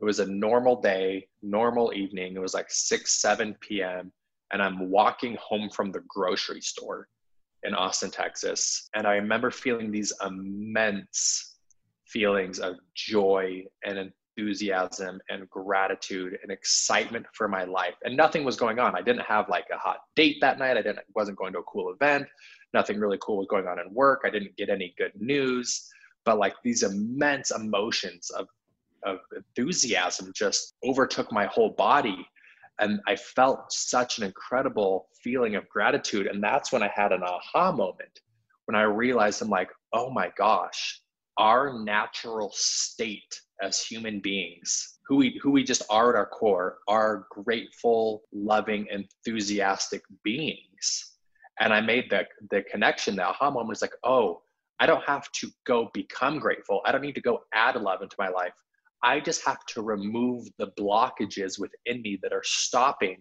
[0.00, 2.36] It was a normal day, normal evening.
[2.36, 4.12] It was like 6, 7 p.m.
[4.52, 7.08] And I'm walking home from the grocery store
[7.62, 8.88] in Austin, Texas.
[8.94, 11.56] And I remember feeling these immense
[12.06, 17.94] feelings of joy and enthusiasm and gratitude and excitement for my life.
[18.04, 18.94] And nothing was going on.
[18.94, 20.76] I didn't have like a hot date that night.
[20.76, 22.26] I didn't wasn't going to a cool event.
[22.74, 24.20] Nothing really cool was going on in work.
[24.24, 25.88] I didn't get any good news.
[26.24, 28.46] But like these immense emotions of
[29.06, 32.26] of enthusiasm just overtook my whole body.
[32.78, 36.26] And I felt such an incredible feeling of gratitude.
[36.26, 38.20] And that's when I had an aha moment
[38.66, 41.00] when I realized I'm like, oh my gosh,
[41.38, 46.78] our natural state as human beings, who we who we just are at our core,
[46.88, 51.12] are grateful, loving, enthusiastic beings.
[51.60, 54.42] And I made the the connection, the aha moment was like, oh,
[54.78, 56.82] I don't have to go become grateful.
[56.84, 58.52] I don't need to go add love into my life.
[59.02, 63.18] I just have to remove the blockages within me that are stopping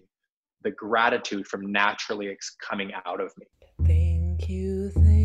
[0.63, 2.27] the gratitude from naturally
[2.59, 3.45] coming out of me.
[3.85, 5.24] Thank you, thank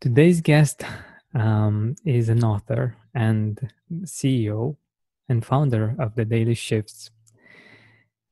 [0.00, 0.82] Today's guest
[1.34, 3.60] um, is an author and
[4.04, 4.76] CEO
[5.28, 7.10] and founder of the Daily Shifts,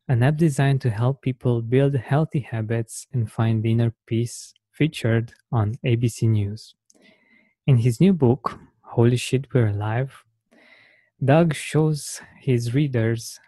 [0.09, 5.75] an app designed to help people build healthy habits and find inner peace, featured on
[5.85, 6.75] ABC News.
[7.67, 10.25] In his new book, Holy Shit, We're Alive,
[11.23, 13.39] Doug shows his readers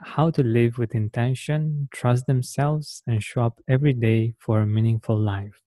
[0.00, 5.18] how to live with intention, trust themselves, and show up every day for a meaningful
[5.18, 5.60] life.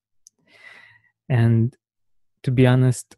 [1.30, 1.76] And
[2.44, 3.16] to be honest,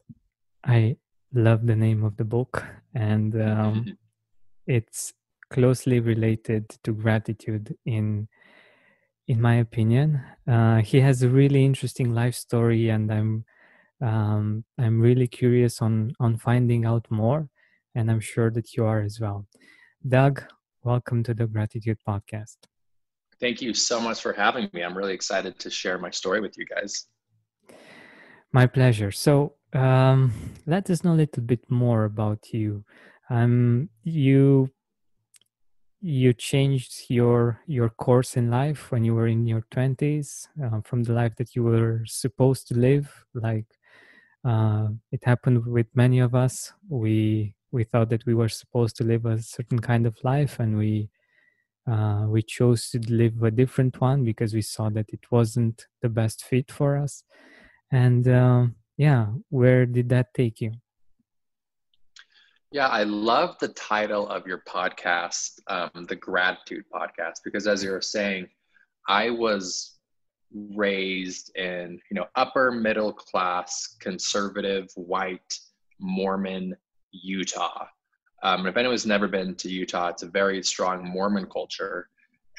[0.64, 0.98] I
[1.34, 3.98] love the name of the book, and um,
[4.68, 5.14] it's
[5.50, 8.28] closely related to gratitude in
[9.28, 10.22] in my opinion.
[10.48, 13.46] Uh, he has a really interesting life story, and I'm
[14.02, 17.50] um, I'm really curious on on finding out more,
[17.96, 19.46] and I'm sure that you are as well.
[20.08, 20.44] Doug,
[20.84, 22.58] welcome to the Gratitude Podcast.
[23.40, 24.84] Thank you so much for having me.
[24.84, 27.08] I'm really excited to share my story with you guys.
[28.54, 29.12] My pleasure.
[29.12, 30.34] So, um,
[30.66, 32.84] let us know a little bit more about you.
[33.30, 34.70] Um, you
[36.02, 41.04] you changed your your course in life when you were in your twenties uh, from
[41.04, 43.26] the life that you were supposed to live.
[43.34, 43.68] Like
[44.44, 46.74] uh, it happened with many of us.
[46.90, 50.78] We we thought that we were supposed to live a certain kind of life, and
[50.78, 51.10] we
[51.90, 56.10] uh, we chose to live a different one because we saw that it wasn't the
[56.10, 57.24] best fit for us
[57.92, 60.72] and um, yeah where did that take you
[62.74, 67.92] Yeah, I love the title of your podcast, um, the Gratitude Podcast, because as you
[67.92, 68.48] were saying,
[69.10, 69.98] I was
[70.54, 75.60] raised in you know upper middle class conservative white
[76.00, 76.76] Mormon
[77.12, 77.88] Utah.
[78.44, 82.08] Um, if anyone's never been to Utah, it's a very strong Mormon culture,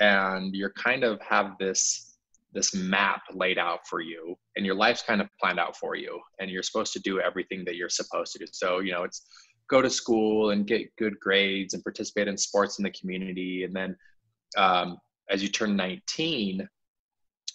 [0.00, 2.11] and you're kind of have this
[2.52, 6.21] this map laid out for you, and your life's kind of planned out for you,
[6.38, 8.47] and you're supposed to do everything that you're supposed to do.
[8.53, 9.27] So you know it's
[9.71, 13.74] go to school and get good grades and participate in sports in the community, and
[13.74, 13.97] then
[14.56, 14.98] um,
[15.30, 16.68] as you turn 19,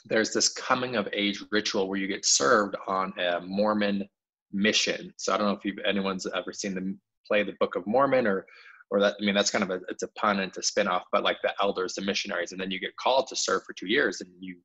[0.05, 4.07] there's this coming of age ritual where you get served on a Mormon
[4.51, 5.13] mission.
[5.17, 8.25] So I don't know if you've, anyone's ever seen them play the Book of Mormon
[8.25, 8.45] or
[8.89, 11.01] or that I mean that's kind of a it's a pun and it's a spinoff,
[11.11, 13.87] but like the elders, the missionaries, and then you get called to serve for two
[13.87, 14.57] years, and you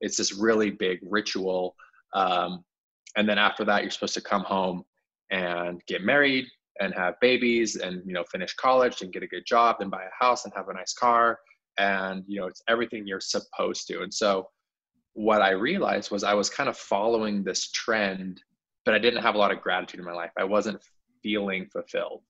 [0.00, 1.76] it's this really big ritual.
[2.14, 2.64] Um,
[3.16, 4.84] and then after that, you're supposed to come home
[5.30, 6.46] and get married
[6.80, 10.04] and have babies and you know finish college and get a good job and buy
[10.04, 11.38] a house and have a nice car
[11.78, 14.48] and you know it's everything you're supposed to and so
[15.14, 18.42] what I realized was I was kind of following this trend,
[18.84, 20.30] but I didn't have a lot of gratitude in my life.
[20.38, 20.80] I wasn't
[21.22, 22.22] feeling fulfilled.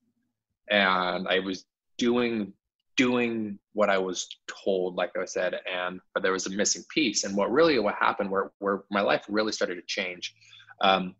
[0.70, 1.64] And I was
[1.98, 2.52] doing
[3.00, 7.24] doing what I was told, like I said, and but there was a missing piece.
[7.24, 10.34] And what really what happened, where where my life really started to change,
[10.82, 11.14] um,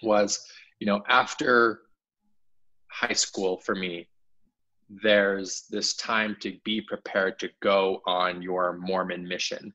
[0.00, 0.46] was
[0.78, 1.80] you know after
[2.92, 4.06] high school for me,
[5.02, 9.74] there's this time to be prepared to go on your Mormon mission,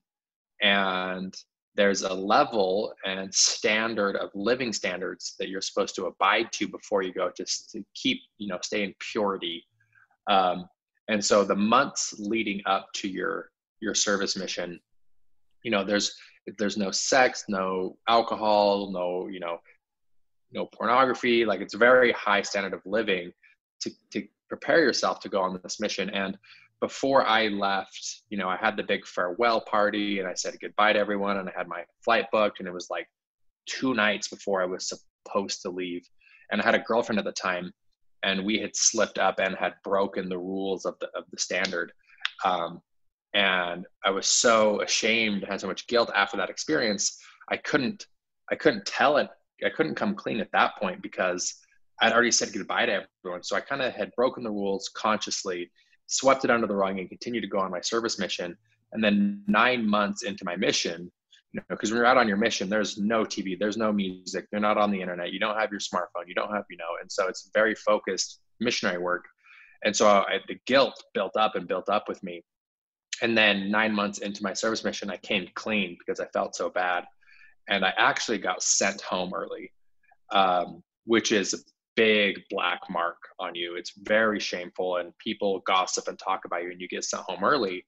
[0.61, 1.35] and
[1.75, 7.01] there's a level and standard of living standards that you're supposed to abide to before
[7.01, 9.65] you go just to keep you know stay in purity
[10.27, 10.69] um,
[11.09, 14.79] and so the months leading up to your your service mission
[15.63, 16.15] you know there's
[16.57, 19.59] there's no sex no alcohol no you know
[20.53, 21.45] no pornography.
[21.45, 23.31] Like it's a very high standard of living
[23.81, 26.09] to, to prepare yourself to go on this mission.
[26.09, 26.37] And
[26.79, 30.91] before i left you know i had the big farewell party and i said goodbye
[30.91, 33.07] to everyone and i had my flight booked and it was like
[33.65, 36.05] two nights before i was supposed to leave.
[36.51, 37.71] And i had a girlfriend at the time
[38.23, 41.91] and we had slipped up and had broken the rules of the of the standard.
[42.43, 42.81] Um,
[43.33, 47.19] and I was so ashamed, and had so much guilt after that experience.
[47.49, 48.07] I couldn't,
[48.51, 49.29] I couldn't tell it.
[49.65, 51.55] I couldn't come clean at that point because
[52.01, 53.43] I'd already said goodbye to everyone.
[53.43, 55.71] So I kind of had broken the rules consciously,
[56.07, 58.57] swept it under the rug, and continued to go on my service mission.
[58.91, 61.11] And then nine months into my mission,
[61.53, 64.47] you know, because when you're out on your mission, there's no TV, there's no music,
[64.51, 66.97] you're not on the internet, you don't have your smartphone, you don't have, you know,
[66.99, 69.25] and so it's very focused missionary work.
[69.83, 72.43] And so I, the guilt built up and built up with me.
[73.21, 76.69] And then nine months into my service mission, I came clean because I felt so
[76.69, 77.05] bad.
[77.69, 79.71] And I actually got sent home early,
[80.31, 81.57] um, which is a
[81.95, 83.75] big black mark on you.
[83.75, 87.43] It's very shameful, and people gossip and talk about you, and you get sent home
[87.43, 87.85] early.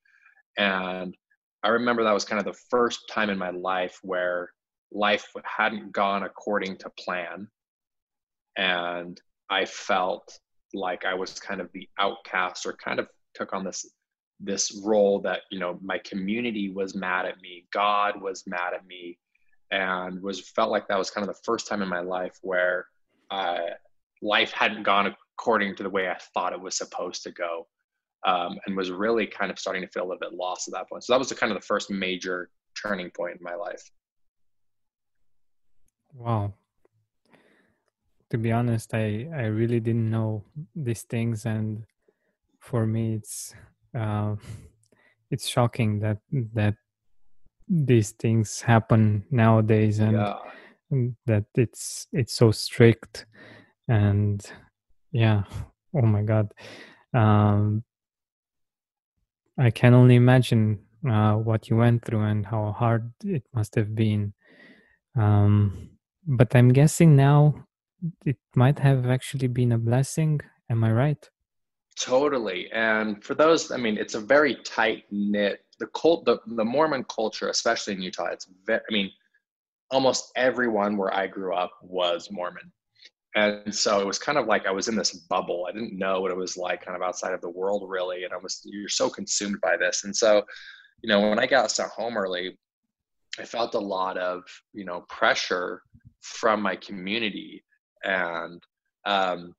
[0.57, 1.15] And
[1.65, 4.51] I remember that was kind of the first time in my life where
[4.91, 7.47] life hadn't gone according to plan.
[8.55, 9.19] And
[9.49, 10.39] I felt
[10.75, 13.83] like I was kind of the outcast or kind of took on this
[14.39, 18.85] this role that you know my community was mad at me god was mad at
[18.85, 19.17] me
[19.71, 22.85] and was felt like that was kind of the first time in my life where
[23.31, 23.59] uh,
[24.21, 27.65] life hadn't gone according to the way i thought it was supposed to go
[28.25, 30.89] um, and was really kind of starting to feel a little bit lost at that
[30.89, 31.03] point.
[31.03, 32.49] So that was the kind of the first major
[32.81, 33.91] turning point in my life.
[36.13, 36.53] Wow.
[38.31, 40.43] To be honest, I I really didn't know
[40.75, 41.85] these things, and
[42.59, 43.53] for me, it's
[43.97, 44.35] uh,
[45.31, 46.17] it's shocking that
[46.53, 46.75] that
[47.67, 50.39] these things happen nowadays, and yeah.
[51.27, 53.27] that it's it's so strict,
[53.87, 54.43] and
[55.11, 55.43] yeah,
[55.93, 56.51] oh my god.
[57.13, 57.84] Um,
[59.57, 60.79] I can only imagine
[61.09, 64.33] uh, what you went through and how hard it must have been.
[65.17, 65.89] Um,
[66.27, 67.65] but I'm guessing now
[68.25, 70.41] it might have actually been a blessing.
[70.69, 71.29] Am I right?
[71.97, 72.69] Totally.
[72.73, 75.61] And for those, I mean, it's a very tight knit.
[75.79, 78.81] The cult, the, the Mormon culture, especially in Utah, it's very.
[78.89, 79.11] I mean,
[79.91, 82.71] almost everyone where I grew up was Mormon
[83.35, 86.21] and so it was kind of like i was in this bubble i didn't know
[86.21, 88.89] what it was like kind of outside of the world really and i was you're
[88.89, 90.43] so consumed by this and so
[91.01, 92.57] you know when i got sent home early
[93.39, 94.43] i felt a lot of
[94.73, 95.81] you know pressure
[96.21, 97.63] from my community
[98.03, 98.63] and
[99.05, 99.53] um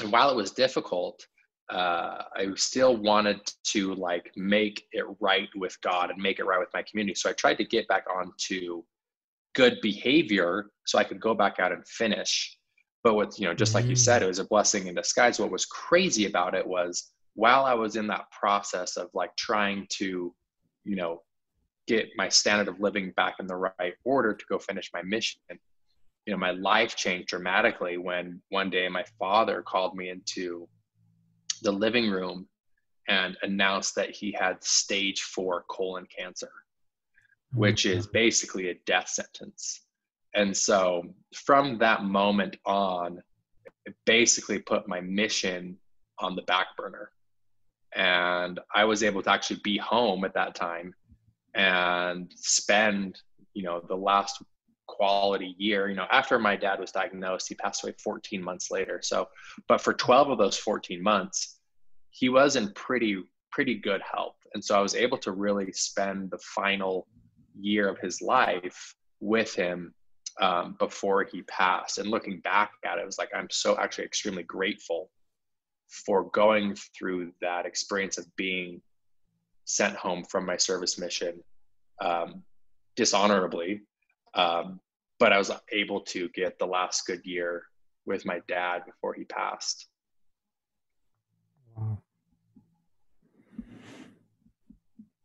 [0.00, 1.26] and while it was difficult
[1.68, 6.60] uh, I still wanted to like make it right with God and make it right
[6.60, 7.14] with my community.
[7.14, 8.84] So I tried to get back onto
[9.54, 12.55] good behavior so I could go back out and finish.
[13.06, 14.28] But what, you know, just like you said, it mm.
[14.30, 15.38] was a blessing in disguise.
[15.38, 19.86] What was crazy about it was while I was in that process of like trying
[19.90, 20.34] to,
[20.82, 21.22] you know,
[21.86, 25.38] get my standard of living back in the right order to go finish my mission,
[25.50, 30.68] you know, my life changed dramatically when one day my father called me into
[31.62, 32.48] the living room
[33.06, 36.50] and announced that he had stage four colon cancer,
[37.54, 39.85] which is basically a death sentence.
[40.36, 41.02] And so
[41.34, 43.22] from that moment on,
[43.86, 45.78] it basically put my mission
[46.18, 47.10] on the back burner.
[47.94, 50.94] And I was able to actually be home at that time
[51.54, 53.18] and spend,
[53.54, 54.42] you know, the last
[54.86, 55.88] quality year.
[55.88, 59.00] You know, after my dad was diagnosed, he passed away 14 months later.
[59.02, 59.28] So,
[59.68, 61.60] but for 12 of those 14 months,
[62.10, 64.36] he was in pretty, pretty good health.
[64.52, 67.06] And so I was able to really spend the final
[67.58, 69.94] year of his life with him
[70.40, 71.98] um, before he passed.
[71.98, 75.10] And looking back at it, it was like I'm so actually extremely grateful
[75.88, 78.80] for going through that experience of being
[79.64, 81.42] sent home from my service mission
[82.00, 82.42] um,
[82.96, 83.82] dishonorably.
[84.34, 84.80] Um,
[85.18, 87.62] but I was able to get the last good year
[88.04, 89.88] with my dad before he passed.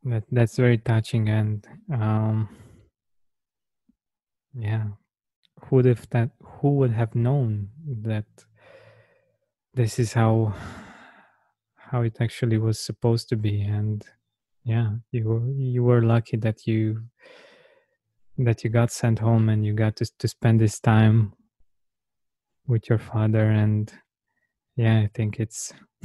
[0.03, 2.49] That that's very touching and um,
[4.57, 4.87] yeah,
[5.61, 6.31] who would have that?
[6.43, 7.69] Who would have known
[8.03, 8.25] that
[9.73, 10.53] this is how
[11.75, 13.61] how it actually was supposed to be?
[13.61, 14.05] And
[14.63, 17.03] yeah, you were you were lucky that you
[18.37, 21.33] that you got sent home and you got to to spend this time
[22.67, 23.93] with your father and
[24.77, 25.73] yeah i think it's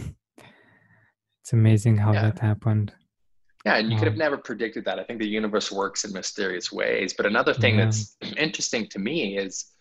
[1.41, 2.23] it's amazing how Yeah.
[2.23, 2.93] that happened
[3.67, 5.01] Yeah, and you could have Um, never predicted that.
[5.01, 7.13] I think the universe works in mysterious ways.
[7.13, 7.87] But another thing Yeah.
[7.87, 9.73] that's interesting to me is,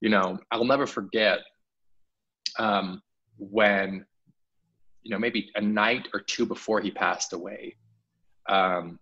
[0.00, 1.40] you know, I'll never forget
[2.58, 3.02] um,
[3.36, 4.06] when,
[5.02, 7.76] you know, maybe a night or two before he passed away.
[8.48, 8.98] Um,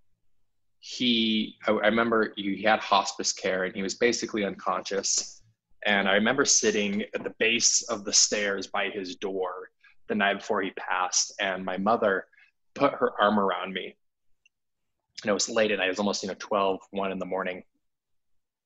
[0.81, 5.43] he, I, I remember he had hospice care and he was basically unconscious.
[5.87, 9.71] And I remember sitting at the base of the stairs by his door
[10.09, 12.27] the night before he passed, and my mother
[12.75, 13.97] put her arm around me
[15.25, 15.87] and it was late at night.
[15.87, 17.63] It was almost, you know, 12, 1 in the morning.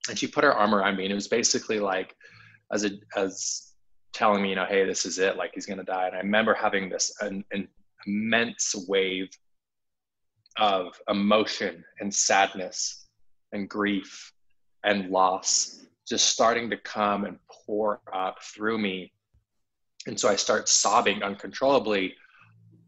[0.08, 2.16] And she put her arm around me and it was basically like
[2.72, 3.74] as a as
[4.12, 6.08] telling me, you know, hey, this is it, like he's gonna die.
[6.08, 7.68] And I remember having this an, an
[8.06, 9.28] immense wave
[10.58, 13.06] of emotion and sadness
[13.52, 14.32] and grief
[14.84, 19.12] and loss just starting to come and pour up through me.
[20.06, 22.14] And so I start sobbing uncontrollably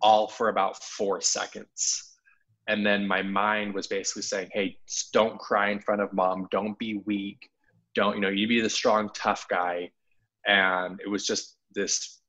[0.00, 2.09] all for about four seconds
[2.68, 4.76] and then my mind was basically saying hey
[5.12, 6.48] don't cry in front of mom.
[6.50, 7.48] Don't be weak.
[7.94, 9.90] Don't you know you be the strong tough guy.
[10.46, 12.20] And it was just this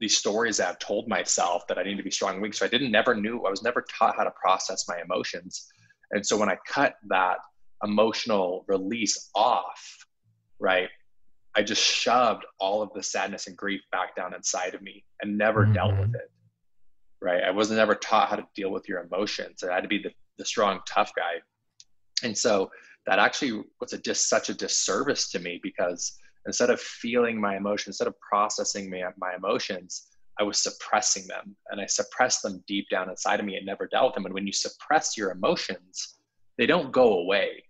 [0.00, 2.54] these stories that i've told myself that i need to be strong and weak.
[2.54, 5.68] So i didn't never knew i was never taught how to process my emotions.
[6.12, 7.38] And so when i cut that
[7.82, 10.06] emotional release off
[10.58, 10.90] right
[11.54, 15.38] i just shoved all of the sadness and grief back down inside of me and
[15.38, 16.02] never dealt mm-hmm.
[16.02, 16.30] with it
[17.22, 17.42] right?
[17.42, 19.62] I wasn't ever taught how to deal with your emotions.
[19.62, 21.40] I had to be the, the strong, tough guy.
[22.22, 22.70] And so
[23.06, 27.56] that actually was a just such a disservice to me because instead of feeling my
[27.56, 30.08] emotions, instead of processing my, my emotions,
[30.38, 33.86] I was suppressing them and I suppressed them deep down inside of me and never
[33.86, 34.24] dealt with them.
[34.26, 36.16] And when you suppress your emotions,
[36.56, 37.64] they don't go away,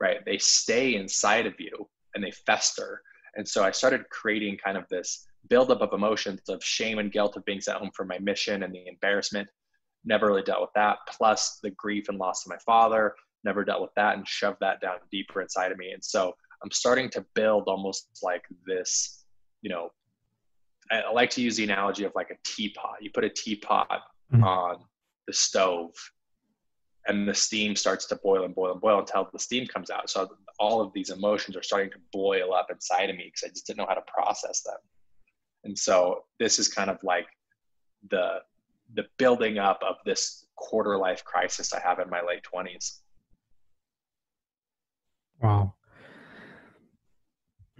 [0.00, 0.24] right?
[0.24, 3.00] They stay inside of you and they fester.
[3.36, 7.36] And so I started creating kind of this buildup of emotions of shame and guilt
[7.36, 9.48] of being sent home for my mission and the embarrassment.
[10.04, 10.98] Never really dealt with that.
[11.08, 13.14] Plus the grief and loss of my father.
[13.44, 15.92] Never dealt with that and shoved that down deeper inside of me.
[15.92, 19.24] And so I'm starting to build almost like this,
[19.62, 19.90] you know,
[20.90, 22.98] I like to use the analogy of like a teapot.
[23.00, 24.44] You put a teapot Mhm.
[24.44, 24.84] on
[25.26, 25.94] the stove
[27.06, 30.08] and the steam starts to boil and boil and boil until the steam comes out.
[30.08, 33.48] So all of these emotions are starting to boil up inside of me because I
[33.48, 34.76] just didn't know how to process them.
[35.64, 37.26] And so this is kind of like
[38.10, 38.38] the
[38.94, 43.00] the building up of this quarter life crisis I have in my late twenties.
[45.42, 45.74] wow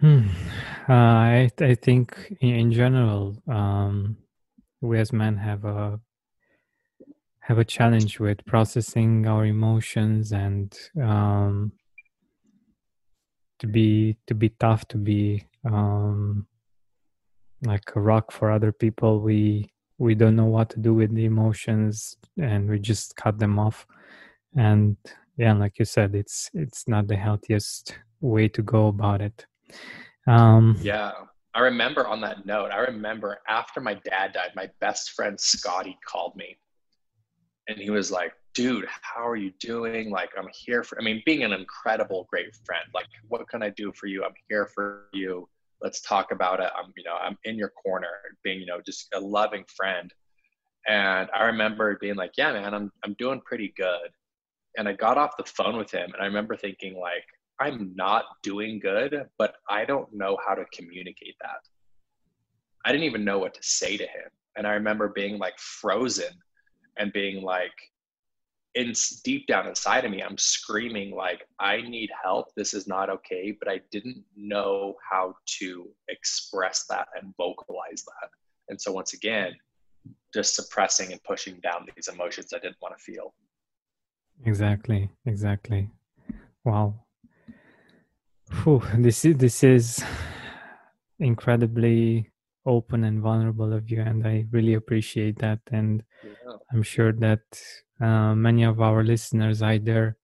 [0.01, 0.27] hmm.
[0.89, 4.17] uh, I, I think in, in general um,
[4.81, 6.01] we as men have a
[7.41, 11.73] have a challenge with processing our emotions and um,
[13.59, 16.47] to be to be tough to be um,
[17.65, 21.25] like a rock for other people we we don't know what to do with the
[21.25, 23.87] emotions and we just cut them off
[24.57, 24.97] and
[25.37, 29.47] yeah like you said it's it's not the healthiest way to go about it
[30.27, 31.13] um Yeah.
[31.57, 35.97] I remember on that note, I remember after my dad died, my best friend Scotty
[36.05, 36.59] called me
[37.69, 40.11] and he was like, dude, how are you doing?
[40.11, 42.85] Like, I'm here for, I mean, being an incredible, great friend.
[42.93, 44.25] Like, what can I do for you?
[44.25, 45.49] I'm here for you.
[45.85, 46.71] Let's talk about it.
[46.77, 48.09] I'm, you know, I'm in your corner,
[48.43, 50.13] being, you know, just a loving friend.
[50.89, 54.09] And I remember being like, yeah, man, I'm, I'm doing pretty good.
[54.77, 57.25] And I got off the phone with him and I remember thinking like,
[57.61, 61.61] I'm not doing good, but I don't know how to communicate that.
[62.85, 64.31] I didn't even know what to say to him.
[64.57, 66.33] And I remember being like frozen
[66.97, 67.73] and being like,
[68.75, 72.49] in deep down inside of me, I'm screaming like, I need help.
[72.57, 73.57] This is not okay.
[73.59, 78.31] But I didn't know how to express that and vocalize that.
[78.69, 79.53] And so once again,
[80.33, 83.35] just suppressing and pushing down these emotions I didn't want to feel.
[84.45, 85.89] exactly exactly
[86.65, 86.95] wow
[88.63, 90.05] Whew, this is this is
[91.19, 92.31] incredibly
[92.67, 96.57] open and vulnerable of you and i really appreciate that and Yeah.
[96.73, 97.43] i'm sure that
[98.01, 100.17] uh, many of our listeners either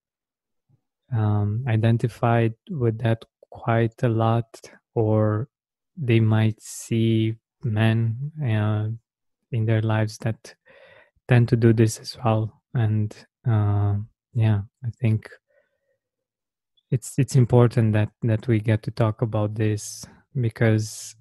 [1.13, 4.61] um, identified with that quite a lot,
[4.95, 5.49] or
[5.97, 8.89] they might see men uh,
[9.53, 10.55] in their lives that
[11.29, 12.63] tend to do this as well.
[12.75, 13.15] And
[13.47, 13.97] uh,
[14.35, 15.29] yeah, I think
[16.91, 20.05] it's it's important that that we get to talk about this
[20.41, 21.15] because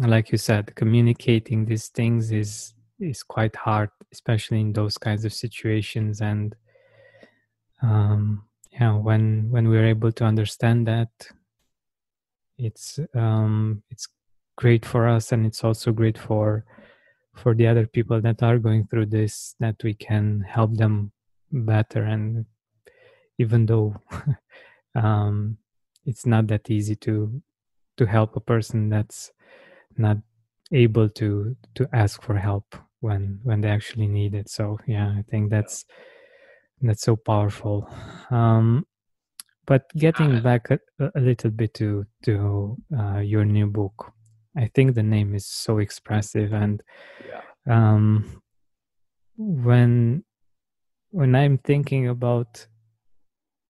[0.00, 5.32] like you said communicating these things is is quite hard especially in those kinds of
[5.32, 6.20] situations.
[6.20, 6.54] And
[7.82, 11.10] um yeah when when we're able to understand that
[12.58, 14.08] it's um it's
[14.56, 16.64] great for us and it's also great for
[17.36, 21.12] for the other people that are going through this that we can help them
[21.52, 22.02] better.
[22.02, 22.46] And
[23.38, 23.94] even though
[24.94, 25.58] um,
[26.04, 27.42] it's not that easy to
[27.98, 29.32] to help a person that's
[29.96, 30.18] not
[30.72, 34.48] able to to ask for help when when they actually need it.
[34.48, 35.84] So yeah i think that's
[36.82, 37.88] that's so powerful.
[38.30, 38.86] Um
[39.66, 40.78] but getting back a,
[41.14, 44.12] a little bit to to uh, your new book
[44.56, 46.82] i think the name is so expressive and
[47.26, 47.42] Yeah.
[47.68, 48.40] um
[49.36, 50.24] when
[51.10, 52.66] when i'm thinking about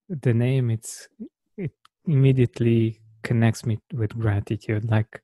[0.08, 1.08] the name it's
[1.56, 1.72] it
[2.06, 4.88] immediately connects me with gratitude.
[4.88, 5.22] Like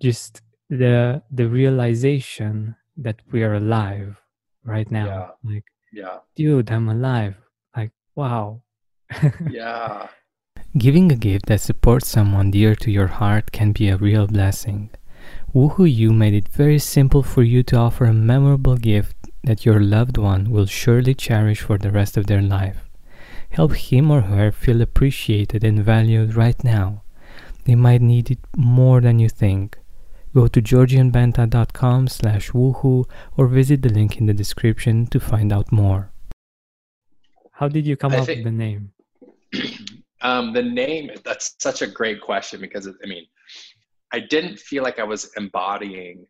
[0.00, 4.16] just the the realization that we are alive
[4.64, 5.28] right now Yeah.
[5.52, 6.18] like Yeah.
[6.34, 7.34] dude i'm alive
[7.76, 8.62] like wow
[9.50, 10.08] Yeah.
[10.76, 14.90] Giving a gift that supports someone dear to your heart can be a real blessing.
[15.54, 19.80] Woohoo You made it very simple for you to offer a memorable gift that your
[19.80, 22.90] loved one will surely cherish for the rest of their life.
[23.50, 27.02] Help him or her feel appreciated and valued right now.
[27.64, 29.78] They might need it more than you think.
[30.36, 35.72] Go to georgianbenta.com slash woohoo or visit the link in the description to find out
[35.72, 36.12] more.
[37.52, 38.92] how did you come I up think- with the name?
[40.22, 43.26] Um, the name that's such a great question because i mean
[44.12, 46.26] i didn't feel like i was embodying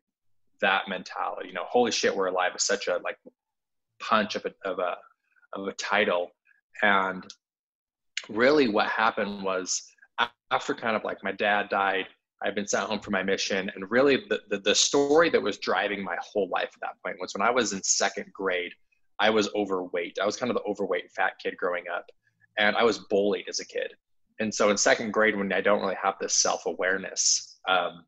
[0.60, 1.48] that mentality.
[1.48, 3.16] You know holy shit we're alive is such a like
[4.00, 4.92] punch of a of a
[5.54, 6.30] of a title.
[6.82, 7.24] And
[8.28, 9.68] really what happened was
[10.50, 12.06] after kind of like my dad died
[12.42, 15.58] i've been sent home for my mission and really the, the, the story that was
[15.58, 18.72] driving my whole life at that point was when i was in second grade
[19.18, 22.06] i was overweight i was kind of the overweight fat kid growing up
[22.58, 23.92] and I was bullied as a kid.
[24.38, 28.04] And so in second grade, when I don't really have this self awareness, um,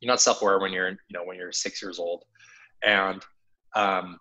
[0.00, 2.24] you're not self aware when you're, you know, when you're six years old,
[2.82, 3.22] and
[3.74, 4.18] um,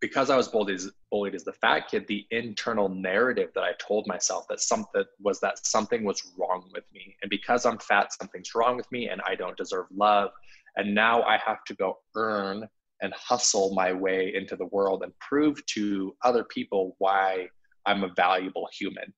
[0.00, 3.72] because I was bullied as, bullied as the fat kid, the internal narrative that I
[3.78, 8.12] told myself that something was that something was wrong with me, and because I'm fat,
[8.12, 10.30] something's wrong with me, and I don't deserve love,
[10.76, 12.68] and now I have to go earn
[13.00, 17.48] and hustle my way into the world and prove to other people why
[17.86, 19.12] I'm a valuable human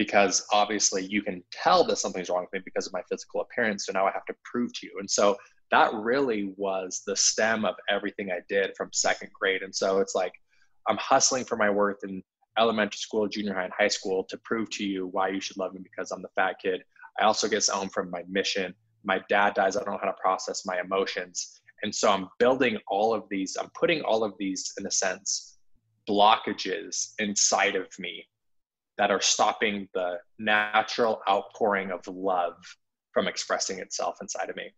[0.00, 3.84] because obviously you can tell that something's wrong with me because of my physical appearance.
[3.84, 4.96] So now I have to prove to you.
[4.98, 5.36] And so
[5.70, 9.62] that really was the stem of everything I did from second grade.
[9.62, 10.32] And so it's like
[10.88, 12.22] I'm hustling for my worth in
[12.58, 15.72] elementary school, junior high, and high school to prove to you why you should love
[15.72, 16.82] me because I'm the fat kid.
[17.20, 18.74] I also get sent home from my mission.
[19.04, 19.76] My dad dies.
[19.76, 21.60] I don't know how to process my emotions.
[21.82, 25.58] And so I'm building all of these, I'm putting all of these, in a sense,
[26.08, 28.26] blockages inside of me
[28.98, 32.56] that are stopping the natural outpouring of love
[33.12, 34.70] from expressing itself inside of me.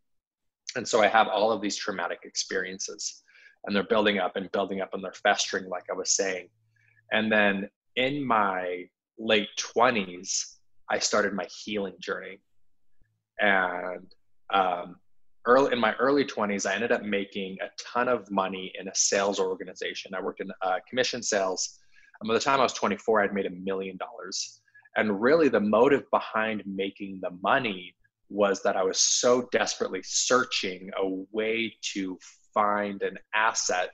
[0.76, 3.22] And so I have all of these traumatic experiences
[3.64, 6.48] and they're building up and building up and they're festering, like I was saying.
[7.12, 8.84] And then in my
[9.18, 10.56] late 20s,
[10.90, 12.40] I started my healing journey.
[13.40, 14.12] And
[14.52, 14.96] um,
[15.46, 18.94] early in my early 20s, I ended up making a ton of money in a
[18.94, 20.14] sales organization.
[20.14, 21.78] I worked in uh, commission sales.
[22.20, 24.60] And by the time I was 24, I'd made a million dollars.
[24.96, 27.94] And really, the motive behind making the money
[28.32, 32.18] was that I was so desperately searching a way to
[32.54, 33.92] find an asset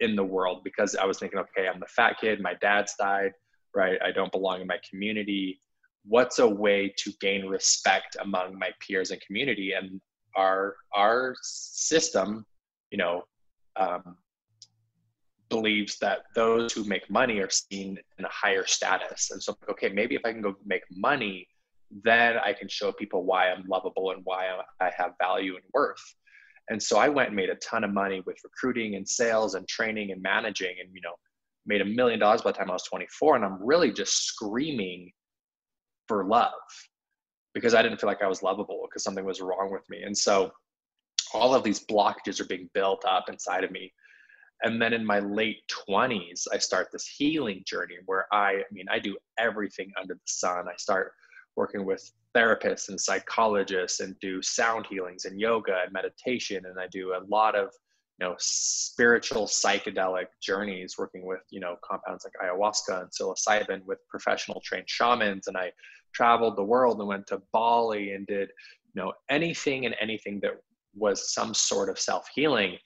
[0.00, 3.32] in the world because I was thinking, okay, I'm the fat kid, my dad's died,
[3.74, 3.98] right?
[4.04, 5.60] I don't belong in my community.
[6.04, 9.72] What's a way to gain respect among my peers and community?
[9.72, 10.00] And
[10.36, 12.46] our our system,
[12.90, 13.24] you know,
[13.76, 14.16] um,
[15.48, 19.30] believes that those who make money are seen in a higher status.
[19.30, 21.46] And so, okay, maybe if I can go make money,
[21.90, 24.46] then I can show people why I'm lovable and why
[24.80, 26.02] I have value and worth.
[26.70, 29.66] And so I went and made a ton of money with recruiting and sales and
[29.68, 31.14] training and managing and, you know,
[31.66, 33.36] made a million dollars by the time I was 24.
[33.36, 35.10] And I'm really just screaming
[36.08, 36.52] for love
[37.54, 40.02] because I didn't feel like I was lovable because something was wrong with me.
[40.02, 40.52] And so
[41.34, 43.92] all of these blockages are being built up inside of me.
[44.62, 48.86] and then in my late 20s i start this healing journey where i i mean
[48.90, 51.12] i do everything under the sun i start
[51.60, 56.64] working with therapists and psychologists and do sound healings and yoga and meditation.
[56.64, 57.66] And i do a lot of
[58.16, 63.98] you know spiritual psychedelic journeys working with you know compounds like ayahuasca and psilocybin with
[64.08, 65.48] professional trained shamans.
[65.48, 65.70] And i
[66.14, 68.48] traveled the world and went to bali and did
[68.94, 70.54] you know anything and anything that
[71.04, 72.76] was some sort of self-healing.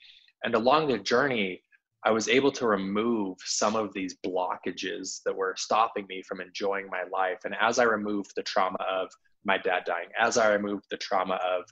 [0.43, 1.61] And along the journey
[2.05, 6.87] i was able to remove some of these blockages that were stopping me from enjoying
[6.87, 9.09] my life and as i removed the trauma of
[9.43, 11.63] my dad dying as i removed the trauma of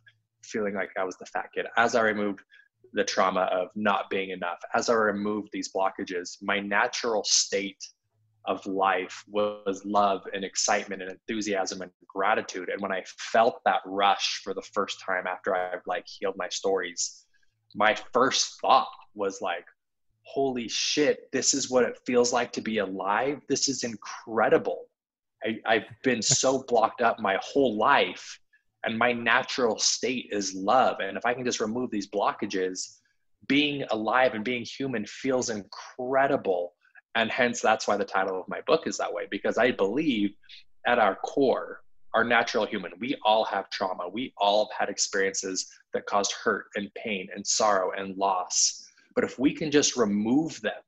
[0.44, 2.42] feeling like i was the fat kid as i removed
[2.94, 4.60] the trauma of not being enough.
[4.74, 7.84] As I removed these blockages, my natural state
[8.46, 12.70] of life was love and excitement and enthusiasm and gratitude.
[12.70, 16.50] And when I felt that rush for the first time after I've like healed my
[16.50, 17.26] stories,
[17.74, 19.66] my first thought was like,
[20.24, 23.42] holy shit, this is what it feels like to be alive.
[23.50, 24.86] This is incredible.
[25.44, 28.40] I, I've been so blocked up my whole life
[28.84, 32.98] and my natural state is love and if i can just remove these blockages
[33.48, 36.74] being alive and being human feels incredible
[37.16, 40.34] and hence that's why the title of my book is that way because i believe
[40.86, 41.82] at our core
[42.14, 46.66] our natural human we all have trauma we all have had experiences that caused hurt
[46.76, 48.83] and pain and sorrow and loss
[49.16, 50.82] but if we can just remove them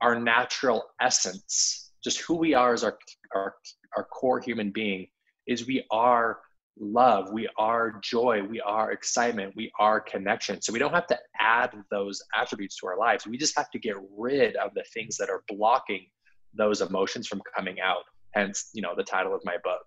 [0.00, 2.98] our natural essence just who we are as our
[3.34, 3.54] our,
[3.96, 5.06] our core human being
[5.46, 6.38] is we are
[6.78, 10.60] love, we are joy, we are excitement, we are connection.
[10.62, 13.26] So we don't have to add those attributes to our lives.
[13.26, 16.06] We just have to get rid of the things that are blocking
[16.54, 18.04] those emotions from coming out.
[18.34, 19.84] Hence, you know, the title of my book.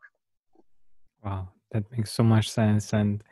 [1.24, 2.94] Wow, that makes so much sense.
[2.94, 3.24] And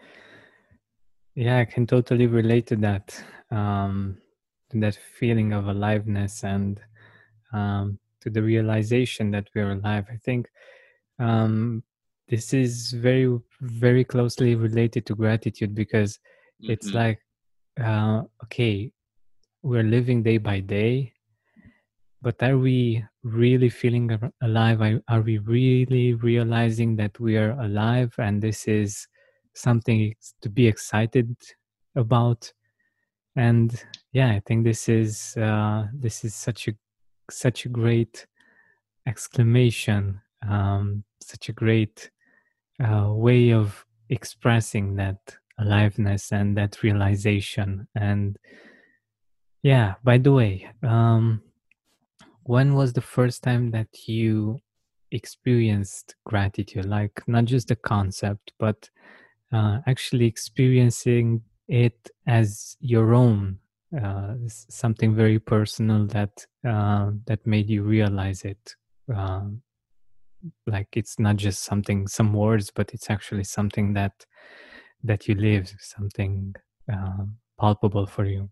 [1.36, 3.24] yeah, I can totally relate to that.
[3.52, 4.18] Um,
[4.74, 6.80] that feeling of aliveness and
[7.52, 10.06] um, to the realization that we're alive.
[10.10, 10.48] I think
[11.20, 11.84] um,
[12.30, 16.18] this is very very closely related to gratitude because
[16.64, 16.72] mm-hmm.
[16.72, 17.20] it's like
[17.80, 18.92] uh, okay
[19.64, 21.14] we're living day by day
[22.22, 24.10] but are we really feeling
[24.42, 29.08] alive are we really realizing that we are alive and this is
[29.54, 31.36] something to be excited
[31.96, 32.52] about
[33.36, 36.74] and yeah i think this is uh, this is such a
[37.30, 38.28] such a great
[39.08, 42.10] exclamation um, such a great
[42.84, 45.18] uh, way of expressing that
[45.60, 47.88] aliveness and that realization.
[47.96, 48.38] And
[49.64, 51.42] yeah, by the way, um,
[52.44, 54.60] when was the first time that you
[55.12, 56.86] experienced gratitude?
[56.86, 58.90] Like, not just the concept, but
[59.54, 63.58] uh, actually experiencing it as your own
[64.04, 68.76] uh, something very personal that uh, that made you realize it
[69.16, 69.44] uh,
[70.68, 74.26] like it's not just something some words but it's actually something that
[75.04, 76.54] that you live something
[76.92, 77.24] uh,
[77.60, 78.50] palpable for you.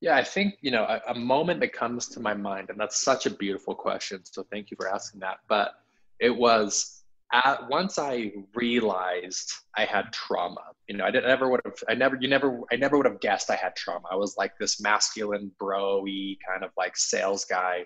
[0.00, 2.98] Yeah i think you know a, a, moment that comes to my mind and that's
[3.02, 5.72] such a beautiful question so thank you for asking that but
[6.20, 7.03] it was
[7.34, 11.94] at, once i realized i had trauma you know i didn't ever would have i
[11.94, 14.06] never you never i never would have guessed i had trauma.
[14.10, 17.84] I was like this masculine bro-y kind of like sales guy.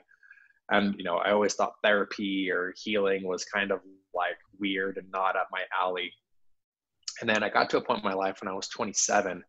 [0.71, 3.81] And you know i always thought therapy or healing was kind of
[4.15, 6.13] like weird and not up my alley.
[7.21, 9.43] And then i got to a point in my life when i was 27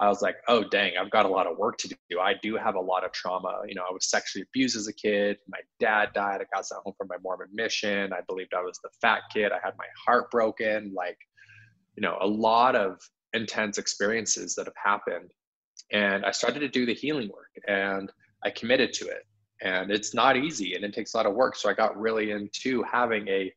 [0.00, 2.20] i was like oh dang i've got a lot of work to do.
[2.20, 3.60] I do have a lot of trauma.
[3.66, 5.38] You know i was sexually abused as a kid.
[5.48, 6.40] My dad died.
[6.40, 8.12] I got sent home from my mormon mission.
[8.12, 9.52] I believed i was the fat kid.
[9.52, 10.92] I had my heart broken.
[10.94, 11.18] Like
[11.96, 12.98] you know a lot of
[13.32, 15.30] intense experiences that have happened.
[15.92, 18.12] And i started to do the healing work and
[18.44, 19.24] i committed to it.
[19.62, 21.56] And it's not easy and it takes a lot of work.
[21.56, 23.52] So i got really into having a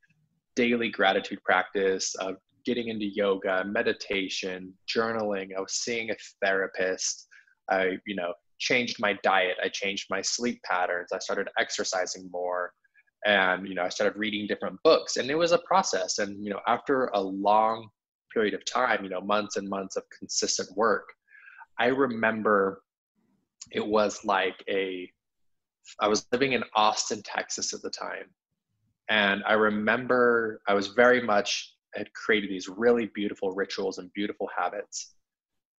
[0.56, 2.36] daily gratitude practice of
[2.70, 5.48] getting into yoga meditation journaling.
[5.58, 7.28] I was seeing a therapist.
[7.72, 9.58] I you know changed my diet.
[9.64, 11.10] I changed my sleep patterns.
[11.12, 12.72] I started exercising more.
[13.26, 15.18] And you know i started reading different books.
[15.18, 16.20] And it was a process.
[16.20, 17.90] And you know after a long
[18.34, 21.08] period of time you know months and months of consistent work
[21.80, 22.84] i remember
[23.72, 25.12] it was like a
[26.00, 28.28] I was living in Austin, Texas at the time.
[29.10, 34.50] And I remember I was very much had created these really beautiful rituals and beautiful
[34.56, 35.16] habits.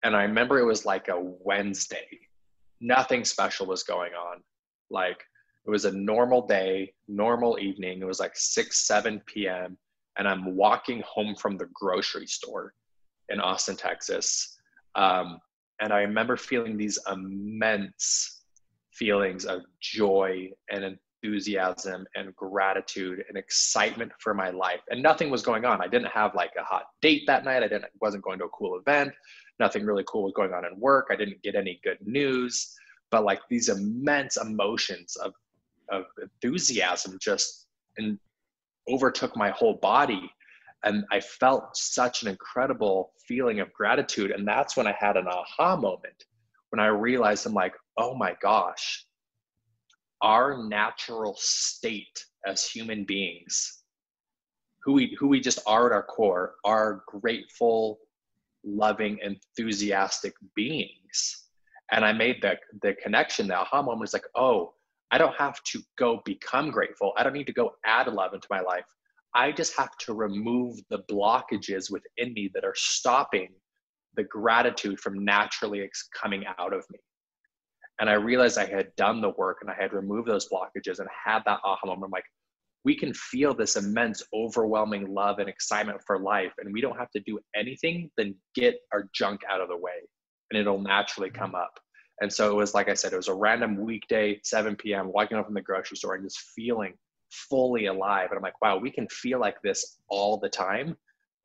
[0.03, 2.07] And I remember it was like a Wednesday.
[2.81, 4.43] Nothing special was going on.
[4.91, 5.23] Like
[5.67, 8.01] it was a normal day, normal evening.
[8.01, 9.77] It was like 6, 7 p.m.
[10.19, 12.75] And I'm walking home from the grocery store
[13.29, 14.59] in Austin, Texas.
[14.95, 15.41] Um,
[15.81, 18.43] And I remember feeling these immense
[18.93, 24.81] feelings of joy and enthusiasm and gratitude and excitement for my life.
[24.91, 25.83] And nothing was going on.
[25.83, 27.63] I didn't have like a hot date that night.
[27.63, 29.13] I didn't wasn't going to a cool event.
[29.59, 31.09] Nothing really cool was going on in work.
[31.11, 32.75] I didn't get any good news.
[33.11, 35.35] But like these immense emotions of
[35.91, 37.67] of enthusiasm just
[37.99, 38.19] and
[38.89, 40.31] overtook my whole body
[40.85, 45.27] and i felt such an incredible feeling of gratitude and that's when i had an
[45.27, 46.25] aha moment
[46.71, 49.05] when i realized i'm like oh my gosh
[50.23, 53.83] our natural state as human beings
[54.85, 57.99] who we who we just are at our core are grateful
[58.65, 61.47] loving enthusiastic beings
[61.93, 64.73] and i made the the connection the aha moment was like oh
[65.11, 67.13] I don't have to go become grateful.
[67.17, 68.85] I don't need to go add love into my life.
[69.35, 73.49] I just have to remove the blockages within me that are stopping
[74.15, 75.89] the gratitude from naturally
[76.21, 76.99] coming out of me.
[78.01, 81.09] And I realized I had done the work and I had removed those blockages and
[81.25, 82.05] had that aha moment.
[82.07, 82.25] I'm like,
[82.83, 86.53] we can feel this immense, overwhelming love and excitement for life.
[86.59, 90.09] And we don't have to do anything than get our junk out of the way
[90.51, 91.43] and it'll naturally mm-hmm.
[91.43, 91.79] come up.
[92.21, 95.39] And so it was like I said, it was a random weekday, 7 p.m., walking
[95.39, 96.93] up from the grocery store and just feeling
[97.31, 98.29] fully alive.
[98.31, 100.97] And I'm like, wow, we can feel like this all the time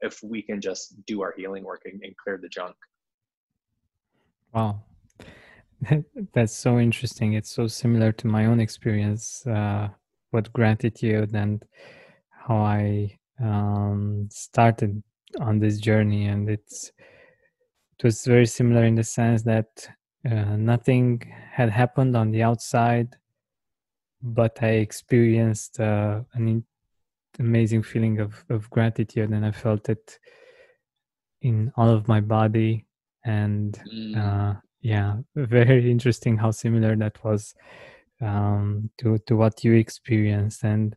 [0.01, 2.75] if we can just do our healing work and, and clear the junk.
[4.53, 4.81] Wow.
[6.33, 7.33] That's so interesting.
[7.33, 9.89] It's so similar to my own experience uh,
[10.31, 11.63] with gratitude and
[12.29, 15.03] how I um, started
[15.39, 16.27] on this journey.
[16.27, 16.91] And it's
[17.97, 19.87] it was very similar in the sense that
[20.29, 23.15] uh, nothing had happened on the outside,
[24.21, 26.65] but I experienced uh, an in-
[27.39, 30.19] amazing feeling of, of gratitude, and I felt it
[31.41, 32.85] in all of my body.
[33.23, 34.17] And mm.
[34.17, 37.55] uh, yeah, very interesting how similar that was
[38.21, 40.63] um, to to what you experienced.
[40.63, 40.95] And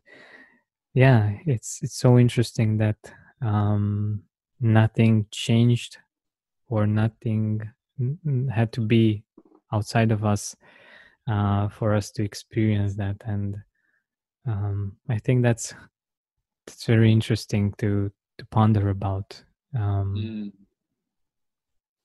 [0.93, 2.97] yeah, it's it's so interesting that
[3.41, 4.21] um,
[4.61, 5.97] nothing changed
[6.67, 7.61] or nothing
[8.53, 9.23] had to be
[9.73, 10.55] outside of us
[11.27, 13.57] uh, for us to experience that and
[14.47, 15.73] um, i think that's
[16.65, 19.43] that's very interesting to to ponder about
[19.75, 20.58] um, mm.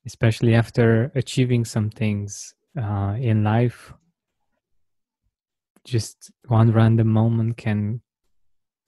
[0.06, 3.92] Especially after achieving some things uh, in life
[5.84, 8.00] just one random moment can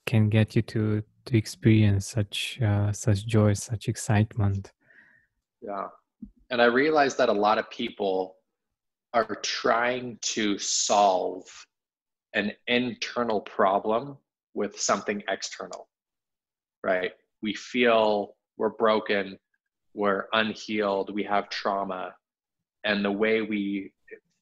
[0.07, 4.73] can get you to to experience such uh, such joy such excitement
[5.61, 5.89] yeah
[6.51, 8.37] and I realized that a lot of people
[9.13, 11.45] are trying to solve
[12.35, 14.17] an internal problem
[14.55, 15.89] with something external,
[16.85, 17.13] right?
[17.43, 19.39] We feel we're broken,
[19.97, 22.15] we're unhealed, we have trauma.
[22.85, 23.93] And the way we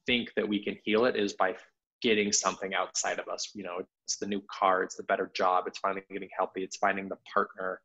[0.05, 1.55] think that we can heal it is by
[2.01, 3.51] getting something outside of us.
[3.55, 6.77] You know, it's the new car, it's the better job, it's finally getting healthy, it's
[6.77, 7.81] finding the partner,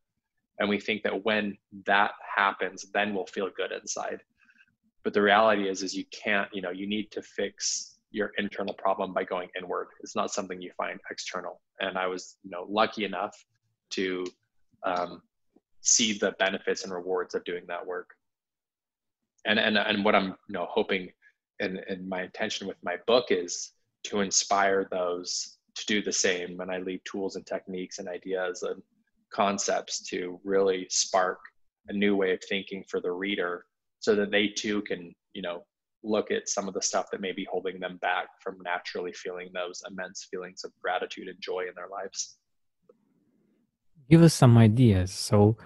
[0.60, 1.56] and we think that when
[1.86, 4.22] that happens then we'll feel good inside
[5.02, 8.74] but the reality is is you can't you know you need to fix your internal
[8.74, 12.66] problem by going inward it's not something you find external and i was you know
[12.68, 13.34] lucky enough
[13.88, 14.24] to
[14.84, 15.20] um,
[15.82, 18.10] see the benefits and rewards of doing that work.
[19.46, 21.10] And and and what i'm you know hoping
[21.60, 23.72] and and my intention with my book is
[24.04, 26.60] to inspire those to do the same.
[26.60, 28.82] And i leave tools and techniques and ideas and
[29.32, 31.38] concepts to really spark
[31.88, 33.64] a new way of thinking for the reader
[34.00, 35.64] so that they too can you know
[36.02, 39.50] look at some of the stuff that may be holding them back from naturally feeling
[39.52, 42.38] those immense feelings of gratitude and joy in their lives
[44.10, 45.56] give us some ideas so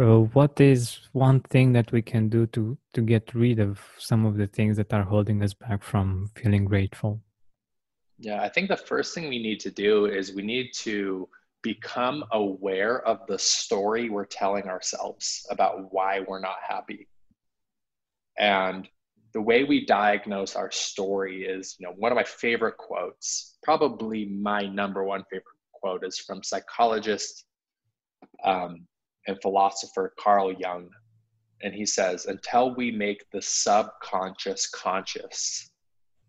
[0.00, 4.26] uh, what is one thing that we can do to to get rid of some
[4.26, 7.20] of the things that are holding us back from feeling grateful
[8.18, 11.28] yeah i think the first thing we need to do is we need to
[11.64, 17.08] become aware of the story we're telling ourselves about why we're not happy.
[18.38, 18.86] And
[19.32, 24.26] the way we diagnose our story is, you know, one of my favorite quotes, probably
[24.26, 27.46] my number one favorite quote is from psychologist
[28.44, 28.86] um,
[29.26, 30.88] and philosopher Carl Jung.
[31.62, 35.70] And he says, until we make the subconscious conscious,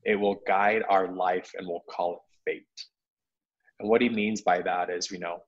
[0.03, 2.85] it will guide our life and we'll call it fate.
[3.79, 5.39] And what he means by that is, you know,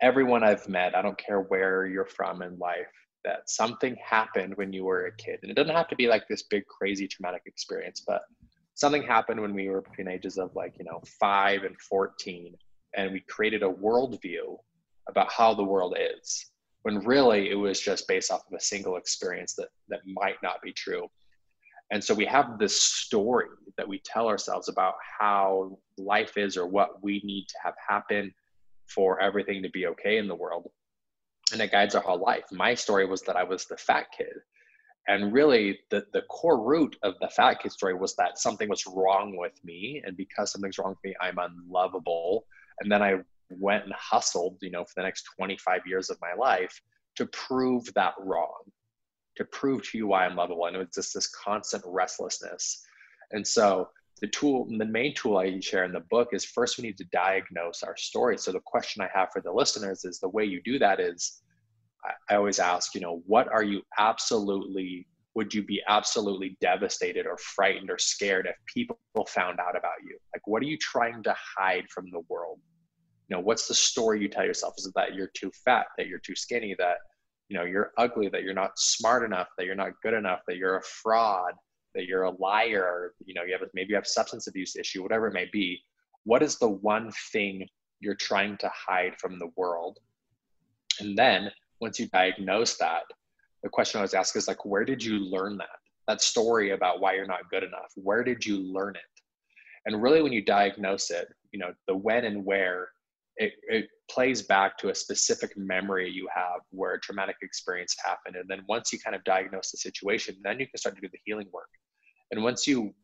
[0.00, 2.92] everyone I've met, I don't care where you're from in life,
[3.24, 5.38] that something happened when you were a kid.
[5.42, 8.22] And it doesn't have to be like this big, crazy, traumatic experience, but
[8.74, 12.54] something happened when we were between ages of like, you know, five and 14.
[12.96, 14.58] And we created a worldview
[15.08, 16.46] about how the world is,
[16.82, 20.62] when really it was just based off of a single experience that, that might not
[20.62, 21.08] be true.
[21.90, 26.66] And so we have this story that we tell ourselves about how life is or
[26.66, 28.32] what we need to have happen
[28.86, 30.70] for everything to be okay in the world.
[31.52, 32.44] And it guides our whole life.
[32.50, 34.32] My story was that I was the fat kid.
[35.08, 38.86] And really, the, the core root of the fat kid story was that something was
[38.86, 40.02] wrong with me.
[40.06, 42.46] And because something's wrong with me, I'm unlovable.
[42.80, 43.16] And then I
[43.58, 46.80] went and hustled, you know, for the next 25 years of my life
[47.16, 48.62] to prove that wrong,
[49.36, 50.66] to prove to you why I'm lovable.
[50.66, 52.84] And it was just this constant restlessness.
[53.32, 53.88] And so
[54.20, 57.04] the tool, the main tool I share in the book is first we need to
[57.12, 58.38] diagnose our story.
[58.38, 61.42] So the question I have for the listeners is the way you do that is
[62.28, 67.38] I always ask, you know, what are you absolutely would you be absolutely devastated or
[67.38, 70.18] frightened or scared if people found out about you?
[70.34, 72.58] Like, what are you trying to hide from the world?
[73.32, 74.74] Know, what's the story you tell yourself?
[74.78, 76.98] Is it that you're too fat, that you're too skinny, that
[77.48, 80.56] you know you're ugly, that you're not smart enough, that you're not good enough, that
[80.56, 81.54] you're a fraud,
[81.94, 85.26] that you're a liar, you know, you have maybe you have substance abuse issue, whatever
[85.26, 85.80] it may be.
[86.24, 87.66] What is the one thing
[88.00, 89.98] you're trying to hide from the world?
[91.00, 93.02] And then once you diagnose that,
[93.62, 95.78] the question I was asked is like, where did you learn that?
[96.08, 97.92] That story about why you're not good enough.
[97.96, 99.02] Where did you learn it?
[99.86, 102.88] And really, when you diagnose it, you know, the when and where,
[103.36, 108.36] it, it plays back to a specific memory you have where a traumatic experience happened.
[108.36, 111.08] And then once you kind of diagnose the situation, then you can start to do
[111.10, 111.68] the healing work.
[112.30, 112.94] And once you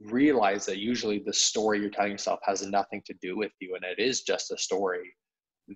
[0.00, 3.84] realize that usually the story you're telling yourself has nothing to do with you and
[3.84, 5.14] it is just a story,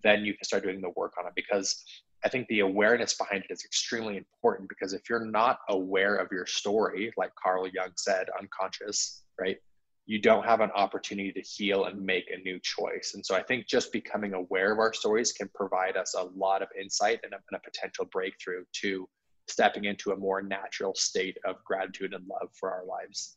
[0.02, 1.82] then you can start doing the work on it because
[2.24, 6.28] I think the awareness behind it is extremely important because if you're not aware of
[6.30, 9.56] your story, like Carl Jung said, unconscious, right?
[10.06, 13.12] You don't have an opportunity to heal and make a new choice.
[13.14, 16.62] And so I think just becoming aware of our stories can provide us a lot
[16.62, 19.08] of insight and a, and a potential breakthrough to
[19.48, 23.36] stepping into a more natural state of gratitude and love for our lives.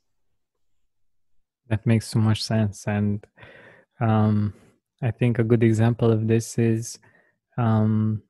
[1.70, 2.86] That makes so much sense.
[2.88, 3.26] And
[4.00, 4.54] um,
[5.02, 7.00] I think a good example of this is
[7.58, 8.24] um,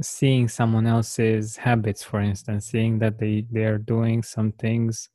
[0.00, 5.08] seeing someone else's habits for instance seeing that they they are doing some things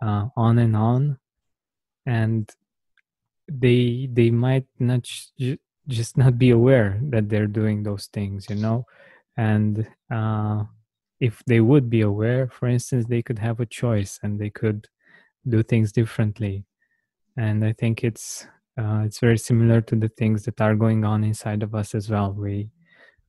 [0.00, 1.18] uh, on and on
[2.06, 2.50] and
[3.48, 5.08] they they might not
[5.88, 8.86] just not be aware that they're doing those things you know?
[9.36, 10.64] And uh,
[11.20, 14.88] if they would be aware for instance they could have a choice and they could
[15.48, 16.64] do things differently.
[17.36, 18.46] And i think it's
[18.78, 22.08] uh, it's very similar to the things that are going on inside of us as
[22.08, 22.32] well.
[22.32, 22.70] We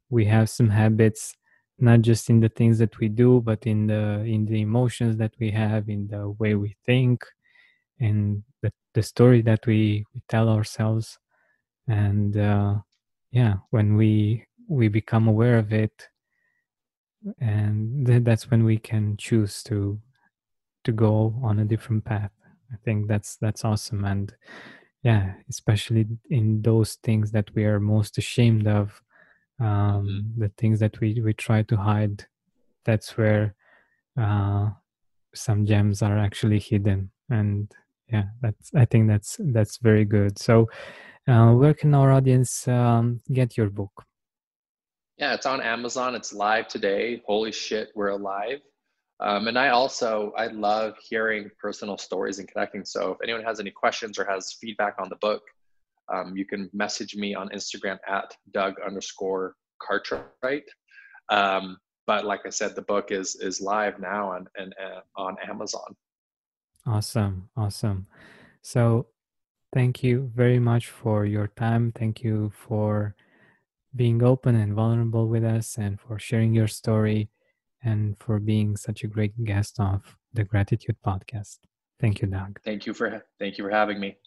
[0.09, 1.35] we have some habits
[1.79, 5.33] not just in the things that we do but in the in the emotions that
[5.39, 7.25] we have in the way we think
[7.99, 8.43] in
[8.93, 11.19] the, story that we, we tell ourselves.
[11.87, 12.75] And uh,
[13.33, 16.07] yeah when we we become aware of it
[17.39, 19.99] and th- that's when we can choose to
[20.83, 22.31] to go on a different path.
[22.71, 24.05] I think that's that's awesome.
[24.05, 24.33] And
[25.03, 29.01] yeah especially in those things that we are most ashamed of
[29.59, 30.41] um, mm-hmm.
[30.41, 32.25] the things that we we try to hide
[32.85, 33.55] that's where
[34.19, 34.69] uh,
[35.33, 37.11] some gems are actually hidden.
[37.29, 37.71] And
[38.13, 40.37] yeah that's i think that's that's very good.
[40.39, 40.69] So
[41.27, 43.93] uh, where can our audience um, get your book?
[45.17, 46.15] Yeah it's on amazon.
[46.15, 47.21] It's live today.
[47.25, 48.59] Holy shit we're alive.
[49.19, 52.85] Um, and i also i love hearing personal stories and connecting.
[52.85, 55.43] So if anyone has any questions or has feedback on the book
[56.11, 60.65] um, you can message me on Instagram at Doug underscore Cartwright.
[61.29, 65.37] Um, but like I said, the book is is live now on and uh, on
[65.47, 65.95] Amazon.
[66.85, 68.07] Awesome, awesome.
[68.61, 69.07] So,
[69.73, 71.91] thank you very much for your time.
[71.91, 73.15] Thank you for
[73.95, 77.29] being open and vulnerable with us, and for sharing your story,
[77.83, 81.59] and for being such a great guest of the Gratitude Podcast.
[81.99, 82.59] Thank you, Doug.
[82.65, 84.17] Thank you for thank you for having me.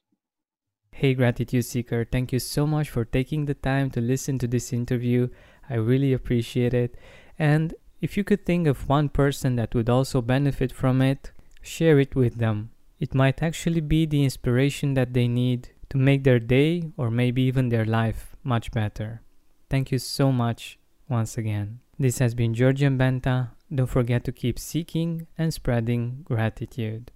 [0.92, 4.72] Hey, Gratitude Seeker, thank you so much for taking the time to listen to this
[4.72, 5.28] interview.
[5.68, 6.96] I really appreciate it.
[7.38, 11.32] And if you could think of one person that would also benefit from it,
[11.66, 12.70] share it with them.
[12.98, 17.42] It might actually be the inspiration that they need to make their day or maybe
[17.42, 19.22] even their life much better.
[19.68, 20.78] Thank you so much
[21.08, 21.80] once again.
[21.98, 23.50] This has been Georgian Benta.
[23.74, 27.10] Don't forget to keep seeking and spreading gratitude.